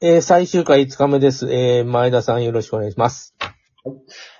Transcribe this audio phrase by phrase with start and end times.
[0.00, 1.52] えー最終回5日目です。
[1.52, 3.34] えー前田さんよろしくお願いします。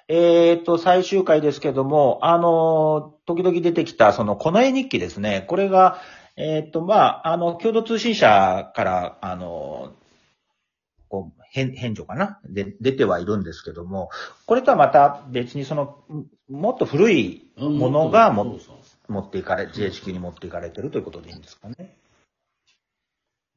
[0.06, 5.44] えっ、と、最終回ですけども、あのー時々出てきた、その、こ絵日記ですね。
[5.48, 5.98] これが、
[6.36, 12.38] えっ、と、まあ、あの、共同通信社から、あのーこう、返、返事かな？
[12.48, 14.10] で、出てはいるんですけども、
[14.46, 16.04] これとはまた別にその、
[16.48, 18.72] もっと古いものがもそうそ
[19.08, 21.97] う持っていかれ、GHQ に持っていかれてるということでいいんですかね。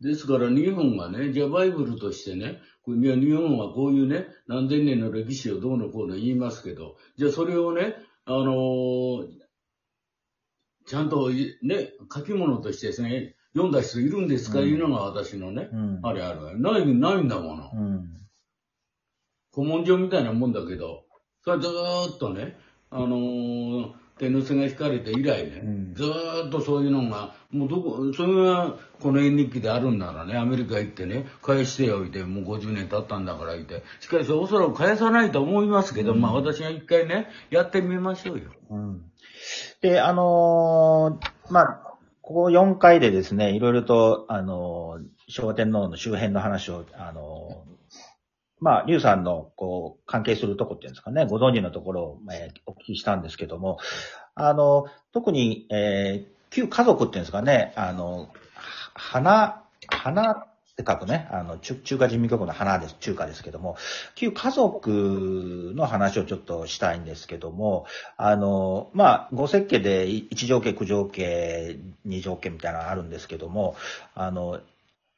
[0.02, 9.28] ですから日本がね、じゃあバイブルとしてね、日本はこういうね、何千年の歴史をどうのこうの言いますけど、じゃあそれをね、あのー
[10.88, 17.70] ちゃんといね、書き物としてですね、読んだ人いるんですか、うんいうのが私のね、うんあれあるわない、ないんだもの。
[17.72, 18.10] うん。
[19.54, 21.06] 古文書みたいなもんだけど、
[21.44, 22.58] それはずーっとね、
[22.90, 25.96] あのー天皇制が引かれて以来ね、うん。
[25.96, 38.52] ずーっとそういうのが、もうどこ、それがこの絵日記であるんならね、アメリカ行ってね、返しておいて、もう50年経ったんだから言って、しかしおそらく返さないと思いますけど、まあ私が一回ね、やってみましょうよ。
[38.70, 39.02] うん。
[39.82, 41.82] で、あのーまあ、
[42.22, 47.72] ここ4回でですね、いろいろと、あのー昭和天皇の周辺の話を、あのー
[48.62, 53.80] まあ、竜さんの、こう、関係するとこっていうんですかね、ご存知のところを、えーお聞きしたんですけども、
[54.36, 58.30] あの、特に、えー旧家族っていうんですかね、あの、
[58.94, 63.78] 花、花って書くね、あの、中中華人民共和国の花です、中華ですけども、
[64.16, 67.86] 旧家族の話をちょっとしたいんですけども、
[68.18, 73.76] あの、まあ、五石家で一条家、九条家、二条家みたいなのがあるんですけども、
[74.14, 74.60] あの、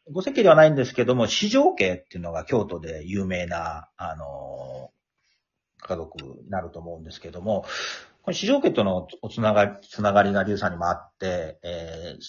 [0.09, 4.92] 五石ではないんですけども、四条家っていうのが京都で有名な、あの、
[5.80, 7.66] 家族になると思うんですけども、
[8.24, 12.22] この四条家とのおつながり、つながりが龍さんにもあって、えー、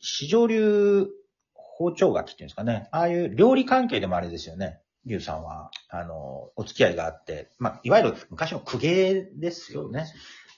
[0.00, 1.08] 四条流
[1.54, 4.80] 包丁書きっていうんですかね、ああいう料理関係でもあれですよね。
[5.06, 10.06] 龍さんは、あの、お付き合いがあって、まあ、いわゆる昔の公家ですよね。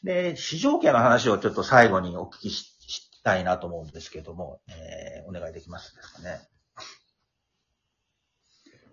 [0.02, 2.72] で、市場家の話をちょっと最後にお聞きし
[3.22, 6.40] したいなと思うんですけども、えー、お願いできますですかね。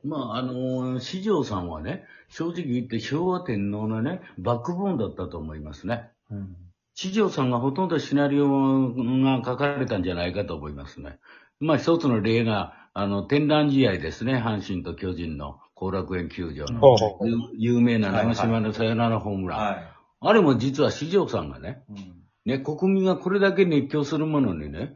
[0.04, 6.10] まあ、あのー、四条さんはね、正直言って昭和天皇のね、バックボーンだったと思いますね。
[6.32, 6.56] うん。
[6.96, 11.20] 四条さんがほとんどシナリオが書かれたんじゃないかと思いますね。
[11.60, 14.36] まあ一つの例が、あの、天覧試合ですね。
[14.36, 16.80] 阪神と巨人の後楽園球場の。
[16.80, 19.60] ほうほうほうゆ有名な長島のサヨナラホームラン。
[19.60, 19.88] はい。
[20.22, 22.20] あれも実は四条さんがね、うん。
[22.46, 24.96] ね、国民がこれだけ熱狂するものにね、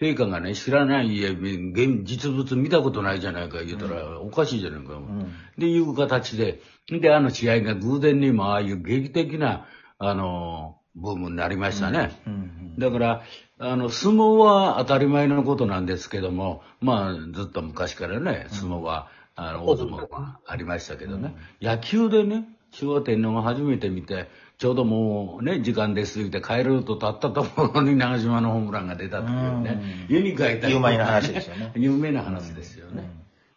[0.00, 4.94] 陛下がね、知らない、いや現実物見たことないじゃないか言うたら、おかしいじゃないか。
[4.94, 5.32] うん。
[5.56, 9.66] で、いう形で、で、あの試合が偶然にもああいう劇的な、
[9.98, 12.20] あの、ブームになりましたね。
[12.26, 12.74] うん。
[12.78, 13.22] だから、
[13.58, 21.36] あの、相撲は当たり前のことなんですけども、まあ、ずっと昔からね、相撲は、あの、大相撲はありましたけどね。
[21.60, 24.28] 野球でね、昭和天皇が初めて見て、
[24.58, 30.16] ちょうどもうね、時間ですぎて帰ると立ったところに長島のホームランが出たっていうね、うん。
[30.16, 31.72] 絵に描いた 有名な話ですよね。
[31.74, 33.10] 有名な話ですよね。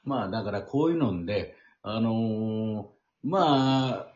[0.04, 2.86] まあ、だからこういうので、あのー
[3.24, 4.08] まあ、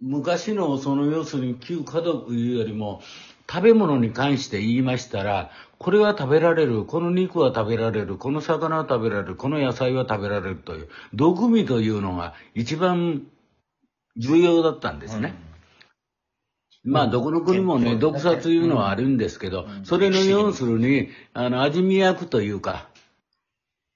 [0.00, 3.02] 昔のその要するに旧家族いうよりも、
[3.50, 13.26] 食べ物に関して言いましたら、これは食べられる、この肉は食べられる、この魚は食べられる、この野菜は食べられるという、毒味というのが一番
[14.16, 15.34] 重要だったんですね。
[16.84, 17.98] まあ、どこの国もね、うん。
[17.98, 19.84] 毒殺いうのはあるんですけど、うん。
[19.84, 22.88] それの要するに、あの、味見役というか、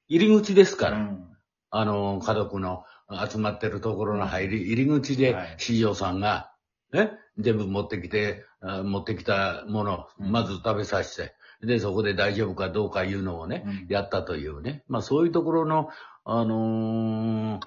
[0.08, 1.28] 入り口ですから、うん。
[1.70, 2.84] あの、家族の
[3.30, 6.50] 集まってるところの入り、入り口ではい、四条さんが、
[6.92, 13.86] ね、全部持ってきて、あ持ってきたものまず食べさせて、で、そこで大丈夫かどうかいうのをね、うん。
[13.88, 14.82] やったというね。
[14.88, 15.90] まあそういうところの、
[16.24, 17.66] あのー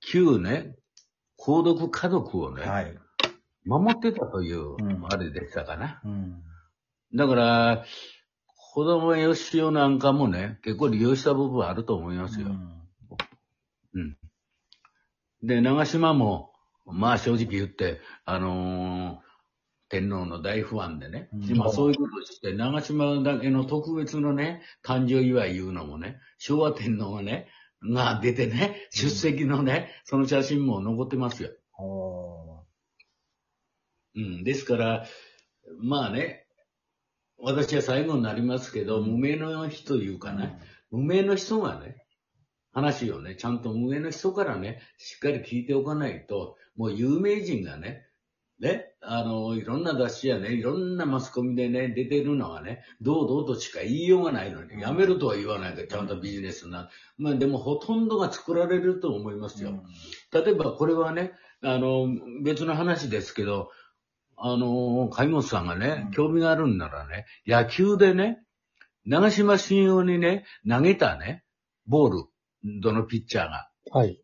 [0.00, 0.76] 旧ね、
[1.36, 2.98] 皇族家族をね、はい。
[3.68, 6.00] 守ってたといううん、あれでしたかな。
[6.04, 6.42] うん。
[7.14, 7.84] だから、
[8.72, 12.48] 子供よしおなんかもね、結構利用した部分あると思いますよ。
[15.42, 16.52] で、長島も、
[16.86, 19.28] まあ正直言って、あのー
[19.90, 27.48] 天皇の大ファンでね、うんまあそういうことをして、長島だけの特別のね、誕生祝いいうのもね、昭和天皇がね、
[27.82, 31.50] が出てね、出席のね、その写真も残ってますよ。
[34.18, 34.44] おうん。
[34.44, 35.06] ですから、
[35.80, 36.46] まあね、
[37.38, 40.58] 私は最後になりますけど、無名の人いうかね、
[40.90, 42.04] 無名の人がね、
[42.72, 48.04] 話をね、ちゃんと無名の人からね、しっかり聞いておかないと、もう有名人がね、
[48.60, 56.90] ね、あの、いろんな雑誌やね、いろんなマスコミでね、出てるのはね、堂々としか言いようがないのに、やめるとは言わないけど、ちゃんとビジネスな。
[57.18, 59.84] まあでもほとんどが作られると思いますよ。
[60.32, 61.32] 例えばこれはね、
[61.62, 62.08] あの、
[62.42, 63.70] 別の話ですけど、
[64.40, 68.40] あの、貝本さんがね、興味があるんならね、野球でね、
[69.04, 71.44] 長島新用にね、投げたね、
[71.86, 72.24] ボール、
[72.80, 74.20] どのピッチャーが、はい。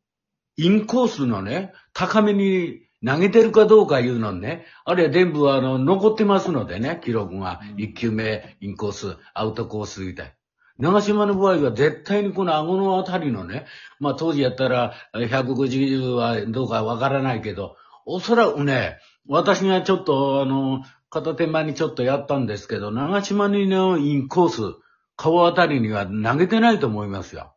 [0.57, 7.61] インコースのね、高めに投げてるかどうかいうのね、あれ全部あの、残ってますのでね、記録が。
[7.77, 10.35] 1球目、インコース、アウトコースみたい。
[10.79, 13.67] 長島の場合は絶対にこの顎のあたりのね、
[14.01, 17.77] まあ当時やったら150はどうかわからないけど、
[18.07, 18.99] おそらくね、
[19.29, 24.77] 私がちょっとあの、片手間にちょっとやったんですけど、長島にのインコース、
[25.17, 27.55] 顔あたりには投げてないと思いますよ。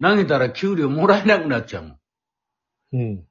[0.00, 1.98] 投げたら給料もらえなくなっちゃうもん。
[2.92, 3.24] うん。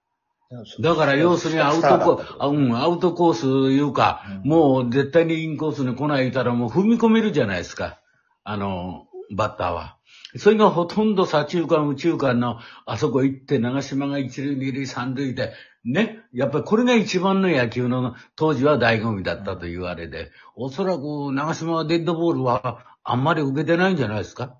[0.79, 7.99] だから要するにアウトコース、あうん、アウトコースいうか、うんもう絶対にインコースに来ないたらもう踏み込めるじゃないですか。
[8.43, 9.97] あの、バッターは。
[10.37, 15.53] それがほとんど左中間、右中間のあそこ行って長島が一塁、二塁、三塁で、
[15.85, 16.23] ね。
[16.33, 24.57] やっぱりこれが一番の野球の当時は醍醐味だったというあれで、おそらく長島はデッドボールはあんまり受けてないんじゃないですか。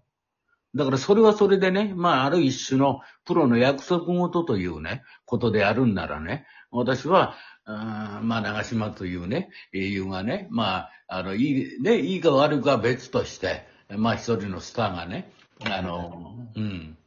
[0.76, 7.36] だからそれはそれでね、まあある一種のプロの約束事というね、ことであるんならね、私は、
[7.66, 15.32] あまあ長島というね、英雄がね、まあ、あの、いい、ね、いいか悪いかは別として、まあ一人のスターがね、
[15.64, 16.98] あの、うん、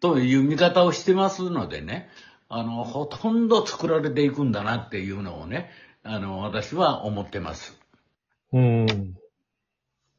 [0.00, 2.08] という見方をしてますのでね、
[2.48, 5.70] あの、ほとんど作られていくんだなっていうのをね、
[6.02, 7.78] あの、私は思ってます。
[8.52, 8.86] うん。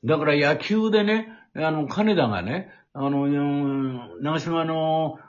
[0.03, 5.19] だから野球でね、あの、金田がね、あの、うん長島の、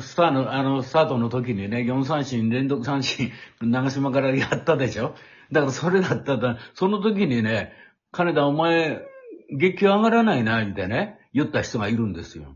[0.00, 5.14] スターの、あの、スタートの時にね、4三振、連続三振、長島からやったでしょ？
[5.50, 7.72] だからそれだったら、その時にね、
[8.12, 9.02] 金田お前、
[9.50, 12.54] 月給上がらないな、ってね、言った人がいるんですよ。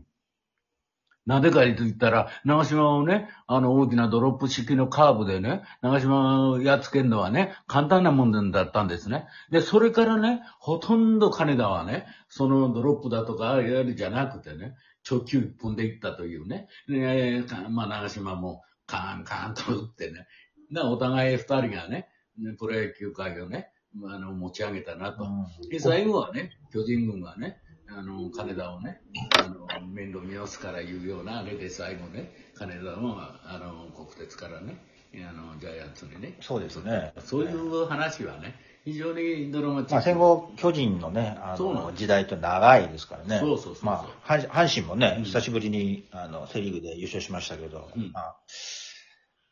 [1.29, 9.27] なぜかと言ったら、長島をね、あの大きなドロップ式のカーブでね、長島をやっつけるのはね、簡単なもんだったんですね。
[9.51, 14.73] で、それからね、ほとんど金田はね、そのドロップだとか、いわゆるじゃなくてね、
[15.07, 16.67] 直球一本でいったというね。
[16.87, 20.25] で、かまあ長島もカーンカーンと打ってね。
[20.71, 22.09] で、お互い二人がね、
[22.57, 23.69] プロ野球界をね、
[24.03, 25.27] あの、持ち上げたなと。
[25.69, 27.61] で、最後はね、巨人軍がね、
[27.97, 29.01] あの、金田をね、
[29.39, 34.77] あの、面倒見直すからいうような、あれで最後ね、金田も、あの、国鉄からね、
[35.15, 37.13] あの、ジャイアンツにね、そうですね。
[37.25, 38.55] そういう話はね、
[38.85, 39.93] 非常にドラマチック。
[39.93, 43.39] まあ、戦後、巨人のね、あの、時代って長いですからね。
[43.39, 47.89] そうそうそうまあ、阪阪神もね、うん久しぶりに、あの、セリーグで優勝しましたけど。
[47.95, 48.35] うんまあ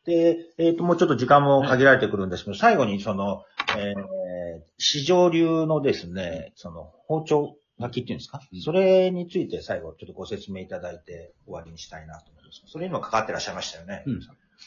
[0.04, 3.42] で、えっ、と、もうちょっと時間も限られてくるんですけど、最後にその、
[3.76, 12.62] えー、市場流のですね、その、包丁書きっていうんですか、うんそれについて最後ちょっとご説明いただいて終わりにしたいなと思います。
[12.66, 14.02] それにもかかってらっしゃいましたよね？
[14.06, 14.20] うん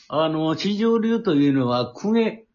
[0.08, 2.46] あの、地上流というのは、公家、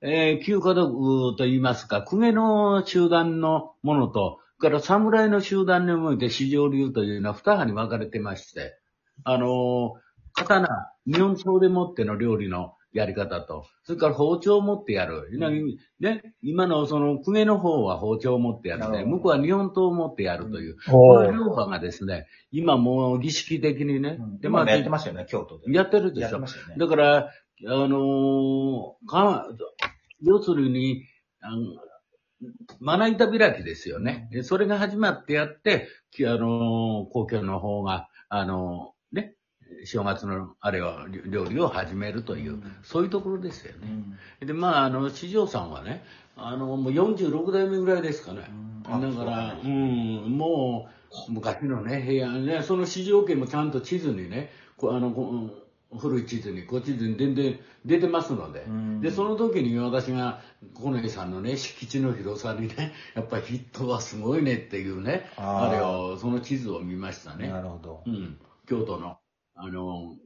[0.00, 8.78] えー、旧家族と言いますか、公家の集団のものと、それから侍の集団において市場流というのは二派に分かれてまして、
[9.24, 9.94] あの、
[10.32, 15.30] 刀、日本刀でもっての料理のやり方と、それから包丁を持ってやる。
[16.00, 19.04] ね、今のその公家の方は包丁を持ってやるね。
[19.04, 20.76] 向こうは日本刀を持ってやるという。
[20.90, 25.72] この両派がですね、今もう儀式的にね、うんで今もやってますよね、京都で。
[25.72, 26.46] やってるでしょね。
[26.78, 27.30] だから、
[27.66, 29.46] あのーか、
[30.22, 31.04] 要するに、
[31.40, 31.76] あの
[32.80, 34.28] まな板開きですよね。
[34.32, 38.99] でそれが始まってやって、きあのー公共の方が、あのーね、
[39.84, 43.90] 正月のあれを、料理を始めるという、うんそういうところですようね。
[43.90, 46.04] んで、まあ、あの、四条さんはね、
[46.36, 48.46] あの、もう46代目ぐらいですかね。
[48.48, 50.88] うんだから、あうん、も
[51.28, 55.50] う、昔のね、平安ね、その市場権もちゃんと地図にね、こあの、こ
[55.98, 60.40] 古い地図に、こう地図に全然出てますので、うんで、その時に私が、
[60.74, 67.48] 小根さんのね、敷地の広さにね、 やっぱりヒットはすごいねっていうね、あれを、その地図を見ましたね。
[67.48, 68.10] なるほどう。
[68.10, 68.38] ん。
[68.66, 69.18] 京都の、
[69.62, 70.16] あの、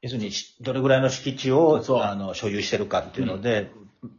[0.00, 2.02] 要するに、しどれぐらいの敷地をそう。
[2.02, 3.70] あの所有してるかっていうので、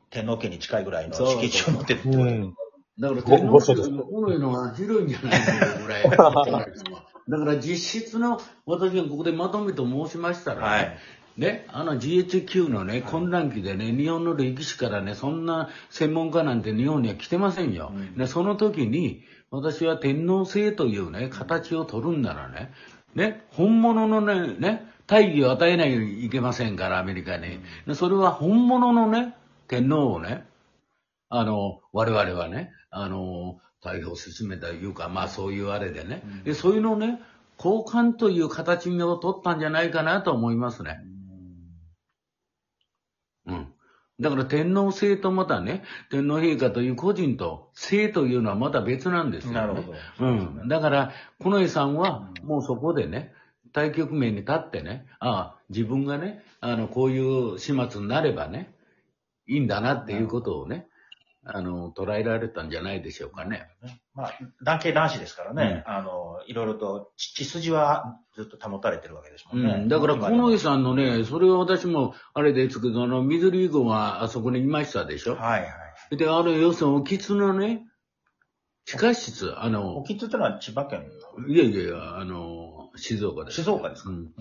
[0.10, 2.56] 天皇家に近いぐらいの敷地を持ってるってことうん。
[2.98, 3.90] だから、ご天皇ご所です。
[3.90, 6.04] のこののは広いんじゃないかぐらい。
[7.26, 10.98] だから実質の、私がここでまとめと申しましたら、ねはい
[11.38, 17.92] ね、あの GHQ のね、混乱期でね、日本の歴史からね、そんな専門家なんて日本には来てませんよ。
[17.94, 22.72] うんでその時に、私は天皇制というね、形を取るんならね、
[23.16, 27.60] ね、本物のね、ね、大義を与えないようにいけませんから、アメリカに。
[27.88, 29.36] でそれは本物のね、
[29.68, 30.46] 天皇をね、
[31.30, 37.20] あの、我々はね、あの、逮捕を進めたというか、まあそういうあれでね、でそういうのをね、
[37.58, 41.00] 交換という形を取ったんじゃないかなと思いますね。
[43.46, 43.74] うん。
[44.24, 49.60] だから天皇制とまたね、天皇陛下という個人と制というのはまた別なんですよ、ね。
[49.60, 49.94] なるほど。
[50.20, 50.32] う
[50.66, 50.68] ん。
[50.68, 53.34] だから、近衛さんは、もうそこでね、
[53.74, 58.74] 対局面に立ってね、ああ、自分がね、あの、こういう始末になればね、
[59.48, 60.88] いいんだなっていうことをね、
[61.46, 63.68] あの、捉えられたんじゃないでしょうかね。
[64.14, 69.74] まあ、男系男子ですからね、あの、いろいろと血血筋はずっと保たれてるわけですもんね。
[69.74, 75.36] うん、だから、今でも近衛さんのね、それは私も、あれですけど、あの、水リーグはあそこにいましたでしょ。
[75.36, 75.68] はいは
[76.12, 76.18] い。
[76.18, 77.86] で、あれ、要するに、おきつのね、
[78.86, 81.06] 地下室、あの沖津ってのは千葉県
[81.48, 83.62] いやいやいや、あの、静岡です。
[83.64, 84.34] 静岡ですか、うん。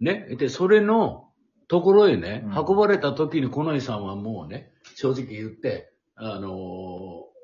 [0.00, 0.26] ね。
[0.38, 1.28] で、それの
[1.68, 7.36] ところへね、うん運ばれた時に近衛さんはもうね、正直言って、あのー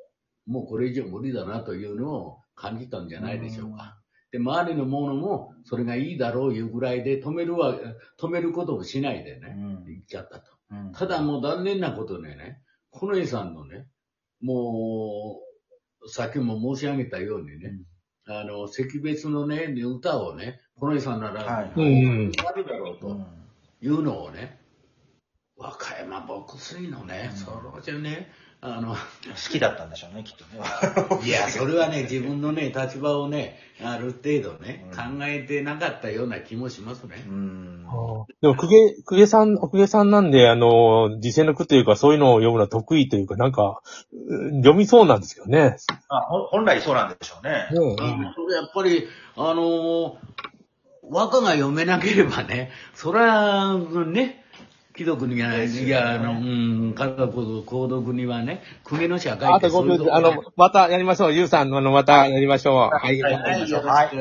[0.44, 3.96] もうこれ以上無理だなというのを感じたんじゃないでしょうか。
[4.32, 7.78] で、周りの者もそれがいいだろういうぐらいで止めるは、
[8.18, 9.84] 止めることをしないでね、うん。
[9.86, 10.50] 行っちゃったと。
[10.70, 10.92] うん。
[10.92, 12.58] ただもう残念なことでね、
[12.92, 13.86] 近衛さんのね、
[14.40, 15.40] も
[16.02, 17.78] う、さっきも申し上げたようにね、
[18.26, 21.82] あの、惜別のね、歌をね、近衛さんなら、はいう
[22.28, 23.26] んあるだろうとうん。
[23.80, 24.58] いうのをね、
[25.56, 27.36] 和歌山牧水のね、うん。
[27.36, 28.32] それじゃね、
[28.64, 28.96] あの、好
[29.50, 30.60] きだったんでしょうね、きっとね。
[31.26, 37.24] いや、それはね、自分のね、立場をね、ある程度ね、うん考えてなかったような気もしますね。
[37.26, 37.84] うん。
[38.40, 45.76] でも、公家、公家さん、公家さんなんで、あの、時世の句というか、そういうのを読むのは得意というか、なんか、うん読みそうなんですけどね。
[46.08, 47.66] あほ本来そうなんでしょうね。
[47.72, 50.12] うんあそれやっぱり、あのー
[51.10, 54.41] 和歌が読めなければね、そら、ね、
[54.94, 61.32] 貴族には、いや、あの、うん、家族、皇族にはね、国の社会あとってそういうとこ僕、あの、またやりましょう。
[61.32, 62.74] ゆうさん、あの、またやりましょう。
[62.94, 63.22] はい。
[63.22, 64.10] はいはい